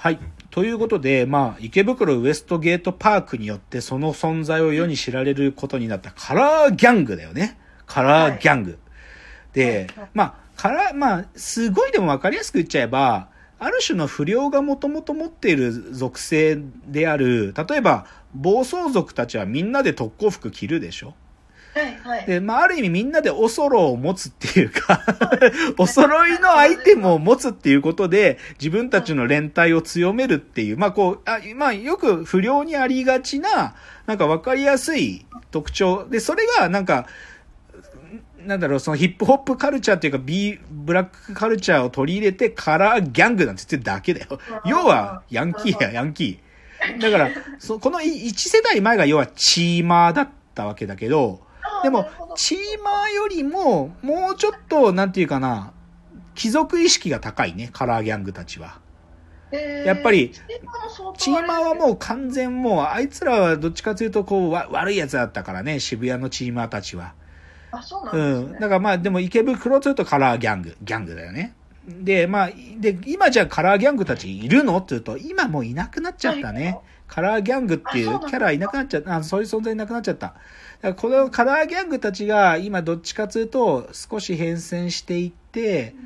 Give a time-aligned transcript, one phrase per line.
[0.00, 0.18] はい。
[0.50, 7.58] ということで、まあ、池袋ウエストゲートパークによってその存在を世に知られることになったカラーギャングだよね。
[7.84, 8.78] カラーギャング。
[9.52, 13.28] で、まあ、カラー、まあ、すごいでもわかりやすく言っちゃえば、
[13.58, 21.12] ある種の不良がもともと持っている属性である、例えば、暴走族たちはみんなで特攻服着るでしょ
[21.74, 22.26] はいはい。
[22.26, 25.02] で、まあ、ある意味みんなでおそろを持つっていうか
[25.78, 33.74] お揃いのアイテムを持つっていうことで、自分たちの連帯を強めるっていう、まあ、こう、あまあ、よく不良にありがちな、
[34.06, 36.06] なんかわかりやすい特徴。
[36.08, 37.06] で、それがなんか、
[38.46, 44.38] なんだろう、そのヒップホップカルチャーっていうか、ビー、ブラックカルチャーを取り入れて、カラーギャングなんて言ってるだけだよ。
[44.64, 47.00] 要は、ヤンキーや、ヤンキー。
[47.00, 51.40] だから、そこの1世代前が要はチーマーだったわけだけど、
[51.82, 55.72] でもチーマーよりも、もうちょっと、なんていうかな、
[56.34, 58.80] 貴族意識が高いね、カラーギャングたちは。
[59.52, 60.30] えーやっぱり
[61.16, 67.14] チーマーはもう完全もう、あいつらはどっちかというと、こう、わ悪い奴だったからね、渋谷のチーマーたちは。
[67.72, 68.42] あ、そうなうんん。
[68.42, 68.60] ですね。
[68.60, 71.54] だからまあ、でも池袋というとカラーギャング、ギャングだよね。
[71.86, 74.76] で、まあ、で、今じゃあカラーギャングたちいるの？
[74.76, 76.78] って言うと、今もういなくなっちゃったね。
[77.10, 79.16] カラーギャングっていうキャラいなくなっちゃった。
[79.16, 80.28] あそういう存在いなくなっちゃった。
[80.28, 80.38] だか
[80.82, 85.96] らこのカラーギャングたちが今どっちかというと少し変遷していって、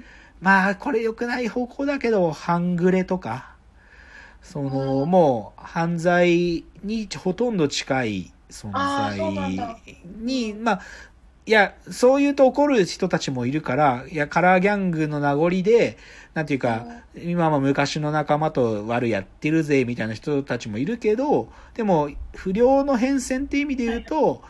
[0.41, 3.55] まあこれ良くない方向だけど、半グレとか、
[4.42, 9.80] その、うんもう犯罪にほとんど近い存在
[10.20, 10.80] に、まあ、
[11.46, 15.98] いや、そういうと怒る人たちもいるから、いや、カラーギャングの名残で、
[16.32, 16.86] なんていうか、
[17.22, 24.42] 今も昔の仲間と悪やってるぜ、みたいな人たちもいるけど、でも、不良の変遷って意味で言うと、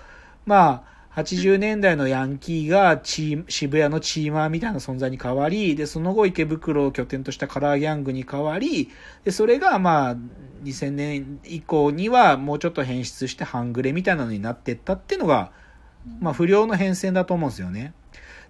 [0.46, 8.90] まあ、80年代のヤンキーがチー渋谷のチーマーみたいな存在に変わり、で、その後池袋を拠点としたカラーギャングに変わり、
[9.24, 10.16] で、それがまあ、
[10.64, 15.52] 2000年以降にはもうちょっと変質して半グレみたいなのになってったっていうのが、
[16.20, 17.94] まあ、不良の変遷だと思うんですよね。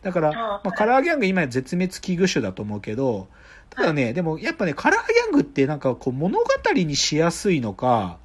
[0.02, 3.28] だから、まあ、カラーギャング今や絶滅危惧種だと思うけど、
[3.70, 8.18] ただね、でもやっぱね、カラーギャングってなんかこう物語にしやすいのか、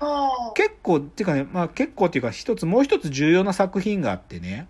[0.00, 4.66] あ結構、っていうかね、まあ結構っていうか一つ、もう一つ重要な作品があってね、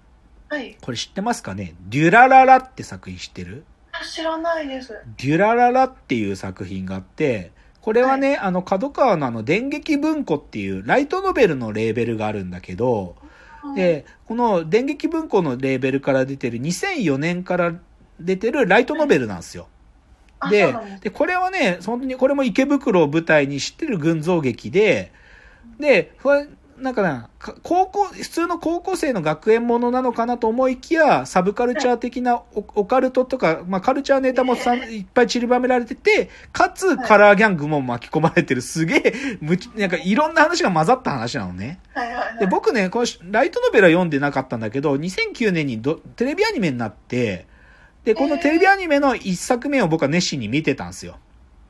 [0.50, 0.76] あ、はい。
[0.81, 1.75] これ知ってますかね？
[1.88, 3.65] デュラララって作品知ってる？
[3.92, 4.94] あ知らないです。
[5.19, 7.50] デュラララっていう作品があって、
[7.81, 13.16] これはね、あの、角川のあの、電撃文庫っていうライトノベルのレーベルがあるんだけど、
[13.74, 17.74] で、この電撃文庫のレーベルから出てる2004年から
[18.20, 19.68] 出てるライトノベルなんですよ。
[20.40, 25.12] あ、ででこれはね、本当にこれも池袋を舞台に知ってる群像劇で、
[25.78, 26.12] で、
[26.82, 32.44] なんかな、か高校、普通の高校生の学園ものなのかなと思いきや、サブカルチャー的なオ
[32.75, 41.78] オカルトとか、まあカルチャーネタもさいっぱい散りばめられてて、かつカラーギャングも巻き込まれてるすげえ、むちなんかいろんな話が混ざった話なのね。
[42.41, 47.47] で、僕ね、このライトノベルは読んでなかったんだけど、2009年にどテレビアニメになって、
[48.03, 51.16] で、このテレビアニメの一作目を僕は熱心に見てたんですよ。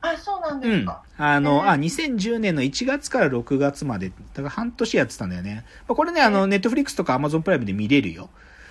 [0.01, 1.02] あ、そうなんですか。。
[1.17, 5.65] あの、あ、2010年の1月から6月まで、だから半年やってたんだよね。
[5.87, 8.29] まあこれね、あの、ネットフリックスとかアマゾンプライムで見れるよ。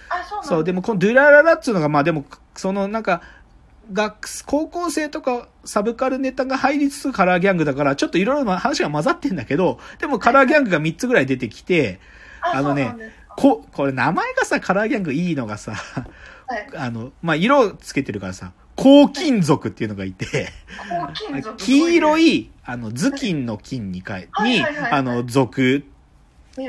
[0.08, 2.24] あ、そうそう、でもこのドゥラララっていうのが、まあでも、
[2.56, 3.22] そのなんか、
[3.92, 12.00] 学、高校生とかサブカルネタが入りつつカラーギャングだから、ちょっといろいろな話が混ざってんだけど、でもカラーギャングが3つぐらい出てきて、
[12.40, 12.94] あのね
[13.36, 15.74] こ、これ名前がさ、カラーギャングいいのがさ、
[16.46, 16.68] はい。
[16.76, 20.48] あの、まあ、色つけてるからさ、黄金属っていうのがいて。
[21.58, 22.36] 黄色い。
[22.36, 25.84] い、あの、頭巾の金に変え、に、あの、属、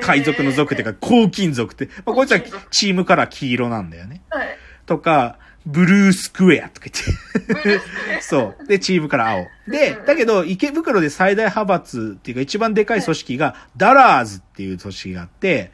[0.02, 2.40] 海賊の属っていうか、黄金属って、まあ、こいつは
[2.72, 4.22] チームカラー黄色なんだよね。
[4.30, 4.58] はい。
[4.86, 7.80] とか、ブルースクエアとか言って。
[8.22, 8.68] そう。
[8.68, 9.48] で、チームから青。
[9.68, 15.72] で、だけど、池袋で最大派閥っていうか一番でかい組織が、ダラーズっていう組織があって、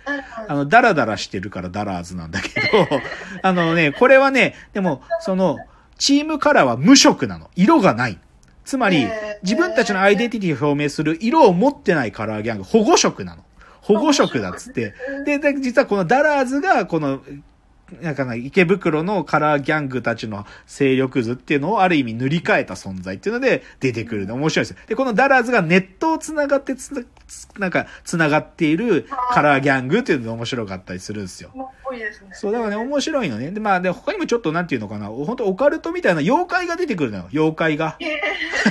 [0.48, 2.88] あの、ダラダラしてるからダラーズなんだけど、
[3.42, 5.58] あのね、これはね、でも、その、
[6.00, 7.52] チームカラーは無色なの。
[7.56, 8.18] 色がない。
[8.66, 9.08] つまり
[9.44, 13.44] 自分たちのアイデンティティを表明する色を持ってないカラーギャング、保護色なの。
[13.82, 14.94] 保護色だっつって。
[15.26, 17.22] で、で実はこのダラーズが、この、
[18.02, 24.78] なんかな、池袋のカラーギャングたちの勢力図っていうのをある意味塗り替えた存在っていうので出てくるの面白いですよ。
[24.88, 31.52] で、このダラーズがネットを繋がってつな、つなんか、繋がっているカラーギャングっていうのが面白かったりするんですよ。
[31.54, 32.30] もっぽいですね。
[32.34, 33.52] そう、だからね、面白いのね。
[33.52, 37.30] で、まあ、で、他にもちょっとなんていうのかな、本当オカルトみたいな妖怪が出てくるのよ。
[37.32, 37.96] 妖怪が。
[38.00, 38.22] ええ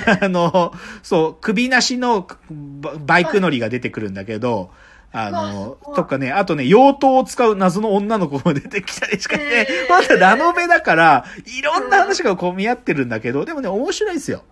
[0.21, 0.73] あの、
[1.03, 4.71] そう、首なしのババイク乗りが出てくるんだけど、あの
[5.13, 14.45] あすご、いとかね、あとね、妖刀を使う謎の女の子も出てきたりしかねへ、ーまだラノベだから、いろんな話がこう見合ってるんだけど、でもね、面白いですよ。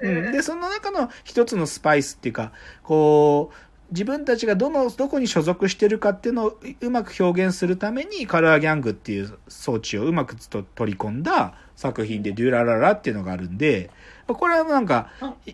[0.00, 0.08] う。
[0.08, 0.32] うん。
[0.32, 2.52] で、その中の一つのスパイスっていうか、
[2.82, 13.90] こう、自分たちがどの、どこに所属してるかっていうのをうまく表現するために、カラーギャングっていう装置をうまくと取り込んだ作品で、デュラララっていうのがあるんで、
[14.26, 15.10] これはなんか、
[15.46, 15.52] い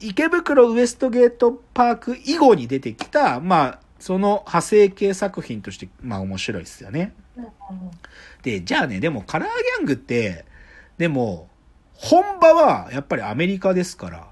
[0.00, 7.14] 池袋ウエストゲートパーク以後に出てきた、まあ、その派生系作品として、まあ面白いですよね。
[8.42, 10.44] で、じゃあね、でもカラーギャングって、
[10.96, 11.48] でも、
[11.94, 14.28] 本場はやっぱりアメリカですから、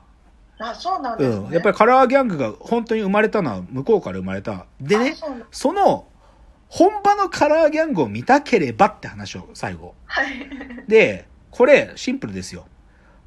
[0.58, 1.36] あ、そうなんですね。
[1.36, 1.52] うん。
[1.52, 4.66] やっぱりカラーギャングが本当に生まれたのは向こうから生まれた。
[4.80, 5.16] であね、
[5.50, 6.06] その、
[6.68, 9.94] 本場のカラーギャングを見たければって話を最後。
[10.06, 10.48] はい。
[10.88, 12.66] で、これ、シンプルですよ。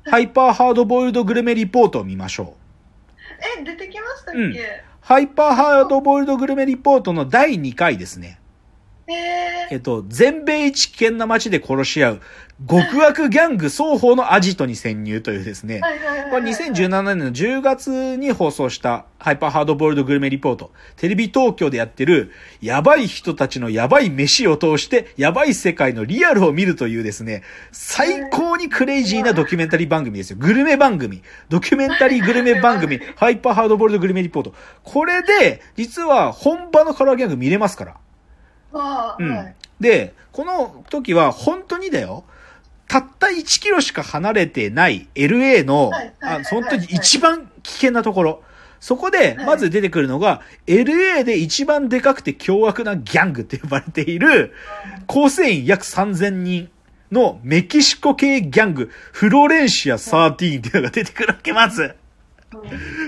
[0.10, 2.48] ハイパーハードボイルドグルメリポートを見ましょう。
[3.60, 8.39] え、出てきましたっうんけハイパーハードボイルドグルメリポートの第2回ですね。
[9.16, 12.22] ええっと、全米一危険な街で殺し合う、
[12.68, 15.80] 極悪ギャング双方のアジトに潜入というですね。
[16.30, 20.72] これ2017年の10月に放送したハイパーハードボイルドグルメリポート。
[20.98, 30.38] テレビ東京でやってるやばい人たちのやばい飯を通してやばい世界のリアルを見るというですね、最高にクレイジーなドキュメンタリー番組ですよ。
[30.38, 31.22] グルメ番組。
[31.48, 33.00] ドキュメンタリーグルメ番組。
[33.16, 34.54] ハイパーハードボイルドグルメリポート。
[34.84, 37.96] これで、実は本場のカラーギャング見れますから。
[38.74, 38.78] う
[39.24, 39.56] んはい。
[39.80, 42.24] で、この時は本当にだよ。
[42.88, 48.44] たった1キロしか離れてない LA のはい、はいあ、その時一番危険なところ。
[48.80, 54.54] そこで、はいまず出てくるのが、LA で一番でかくて凶悪なギャングって呼ばれている、
[55.06, 56.70] 構成員約3000人
[57.12, 61.84] のメキシコ系ギャング、フロレンシア13っていうのが出てくるわけ、まず。
[61.84, 61.94] うん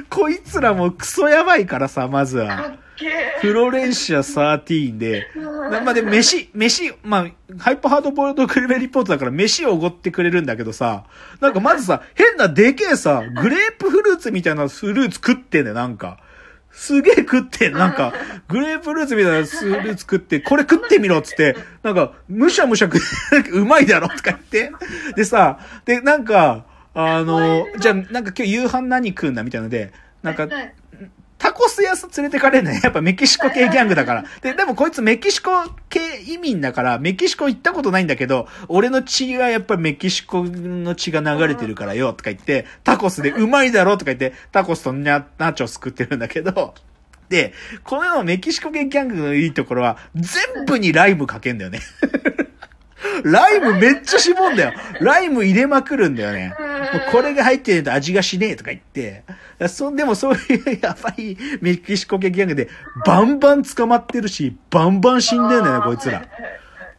[0.09, 2.75] こいつらもクソやばいからさ、まずは。
[3.41, 5.27] フロレンシア13で、
[5.83, 7.27] まあで、飯、飯、まあ、
[7.57, 11.05] ハイパーハードボイルドグルメリポートだから飯をおごってくれるんだけどさ、
[11.39, 16.19] なんかまずさ、変なでけえさ、グレープフルーツみたいなフルーツ食ってんだよ、なんか。
[16.71, 18.13] すげえ食ってん、なんか、
[18.47, 24.71] グレープフルーツみたいなフルーツ食って、これ食ってみろっつって、なんか、むしゃむしゃ食って、うまいだろとか言って。
[25.15, 29.91] でさ、で、なんか、あの、じゃあ、なんか今日夕飯何食うんだみたいなので、
[30.23, 30.73] なんか、はい
[31.41, 32.79] タコス屋さん連れてかれるね。
[32.83, 34.25] やっぱメキシコ系ギャングだから。
[34.41, 35.51] で、でもこいつメキシコ
[35.89, 46.75] 系移民だから、メキシコ行ったことないんだけど、俺の血がやっぱりメキシコの血が流れてるからよ、とか言って、タコスでうまいだろとか言って、タコスとナナチョス食ってるんだけど、
[47.29, 47.53] で、
[47.83, 51.79] このメキシコ系ギャングのいいところは、全部にライムかけんだよね。
[53.23, 54.73] ライムめっちゃ絞んだよ。
[54.99, 56.53] ライム入れまくるんだよね。
[57.11, 59.23] これが入ってないと味がしねえとか言って。
[59.67, 62.69] そんでもそういうやばいメキシコ系ギャングで
[63.05, 66.25] バンバン捕まってるし、バンバン死んでんだよね、こいつら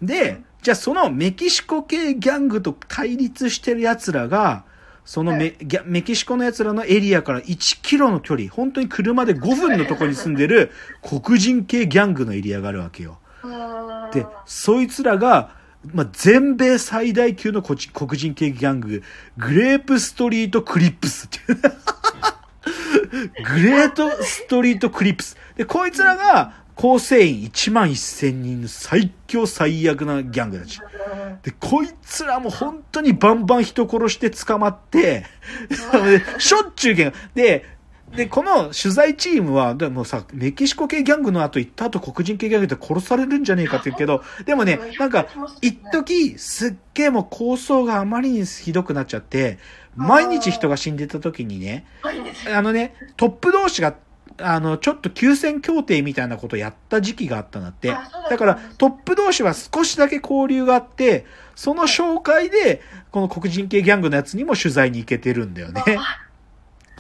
[0.01, 4.65] で、じゃあそのメキシコ系ギャングと対立してる奴らが、
[5.05, 10.71] そのメ,、メキシコの奴らのエリアから1キロの距離、本当に車で5分のとこに住んでる
[11.03, 13.19] 黒人系ギャングのエリアがあるわけよ。
[13.43, 15.51] うんで、そいつらが、
[15.93, 19.02] まあ、全米最大級のこち黒人系ギャング、
[19.37, 21.61] グレープストリートクリップスっていう。
[23.44, 25.37] グレープストリートクリップス。
[25.56, 30.81] で、こいつらが構成員1万1000人の最強最悪なギャングたち。
[31.43, 35.26] で、こいつらも本当にバンバン人殺して捕まって、
[35.69, 37.12] でしょっちゅうけん。
[37.34, 37.67] で、
[38.17, 45.27] で、この取材チームは、でもさ、メキシコ系ギャングの後行った後黒人系ギャングって殺されるんじゃねえかって言うけど、でもね、なんか、
[45.63, 49.59] 一時すっげえもう構想があまりにひどくなっちゃって、
[49.97, 51.87] 毎日人が死んでた時にね、
[52.55, 53.95] あのね、トップ同士が、
[54.39, 57.89] あの、ちょっと休戦協定みたいなことをやった時期があったんだって。
[58.29, 65.83] だから、トップ同士は少しだけ交流があって、その紹介で、この黒人系ギャングのやつにも取材に行けてるんだよね。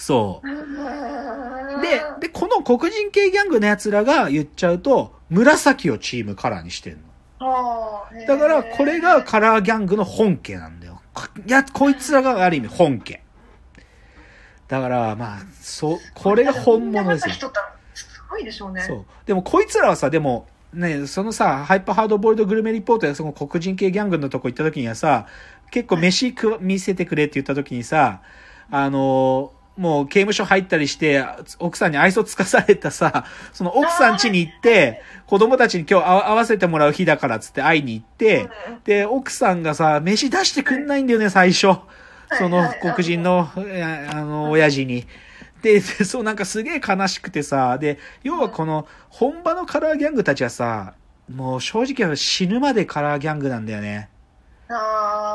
[0.02, 1.80] そう。
[1.80, 6.98] で、で、この黒人系ギャングのやつらが言っちゃうと、紫をチームカラーにしてん
[7.38, 8.02] の。
[8.26, 11.00] だから、これがカラーギャングの本家なんだよ。
[11.14, 13.22] こいや、こいつらがある意味本家。
[14.66, 17.34] だから、まあ、そう、これが本物ですよ。
[17.94, 18.80] すごいでしょうね。
[18.80, 19.04] そう。
[19.24, 25.26] でも、こいつらはさ、でも、ね、そのさ、ハイパーハードボイルドグルメリポートやその黒人系ギャングのとこ行った時にはさ、
[25.70, 28.22] 結構飯食わ見せてくれって言った時にさ、
[28.68, 31.24] あのーもう刑務所入ったりして、
[31.58, 38.48] 奥さんに愛想つかされたさ、その奥さん家に行って、子供たちに今日会わせてもらう日だからっつって会いに行って、
[38.84, 41.80] で、奥さんがさ、飯出してくんないんだよね、最初。
[42.38, 45.04] その黒人の、えあの、親父に。
[45.62, 50.94] で、でそうなんかすげえ悲しくてさ、で、要はこの、本場のカラーギャングたちはさ、
[51.28, 54.10] もう正直死ぬまでカラーギャングなんだよね。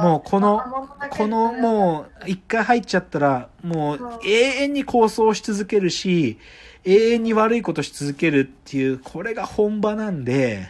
[0.01, 6.38] もうこのこのもう一回入っちゃったらもう永遠に構想し続けるし
[6.84, 10.67] 永遠に悪いことし続けるっていうこれが本場なんで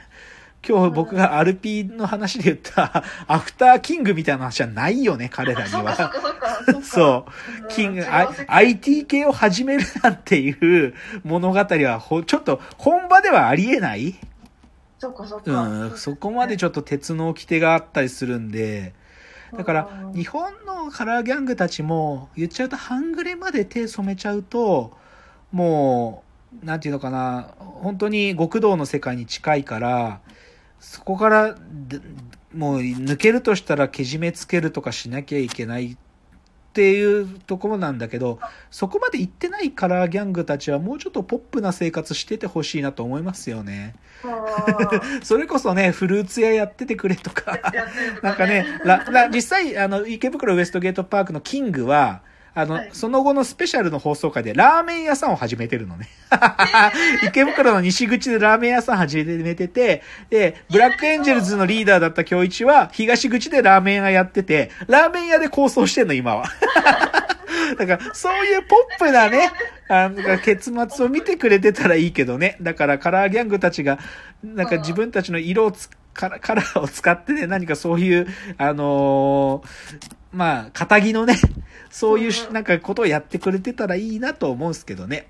[0.67, 5.95] 今日僕が RP の話で言ったアフターキングみたいな話はないよね彼らには。
[5.95, 6.11] か
[6.83, 7.63] そう。
[7.63, 8.05] うんキング、
[8.47, 10.51] IT 系を始めるなんてい
[10.85, 10.93] う
[11.23, 14.15] 物語はほ、ちょっと本場ではありえない
[14.99, 15.61] そっかそっか。
[15.61, 18.93] うん、そこまでちょっと鉄の掟があったりするんで、
[19.55, 20.13] だからうん。
[20.13, 24.97] 日本のカラーギャングたちも言っちゃうと半グレまで手染めちゃうと
[25.51, 26.23] も
[26.63, 30.21] うなんていうのかな本当に極道の世界に近いから
[30.79, 31.99] そこからで
[32.53, 35.97] もう抜けるとしたらけじめつけるとかしなきゃいけない
[36.77, 43.95] っていうところなんだけどそこまで行ってないカラーギャングたちはもうちょっとポップな生活しててほしいなと思いますよね。
[44.23, 47.59] うん それこそねフルーツ屋やっててくれとか。
[48.21, 48.65] なんかね、
[49.31, 52.21] 実際、あの、池袋ウエストゲートパークのキングは、
[52.57, 56.09] あの、はいその後のスペシャルの放送回でラーメン屋さんを始めてるのね。
[57.23, 66.45] 池袋の西口でラーメン屋さん始めてて、で、ブラックエンジェルズのリーダーだった京一は東口でラーメン屋やってて、ラーメン屋で構想してんの、今は。
[67.77, 69.51] だから、そういうポップなね、
[69.87, 72.57] あの、結末を見てくれてたらいいけどね。
[72.59, 73.99] だから、カラーギャングたちが、
[74.43, 81.35] なんか自分たちの色をつ、カラカラーを使ってね、何かそういう、あのーまあ、仇のね、
[81.89, 85.27] そういうなんかことをやってくれてたらいいなと思うんですけどね。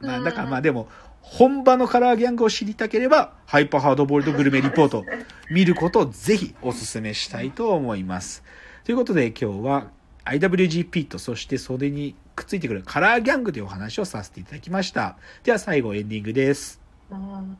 [0.00, 0.88] まあ、うんだからまあでも、
[1.20, 5.04] 本場のカラーギャングを知りたければ、ハイパーハードボイルドグルメリポート
[5.50, 8.44] 見ることをぜひお勧めしたいと思います。
[8.84, 9.88] ということで今日は
[10.24, 15.16] IWGP とそして袖にくっついてくるカラーギャングというお話をさせていただきました。
[15.42, 16.80] では最後エンディングです。
[17.10, 17.58] うん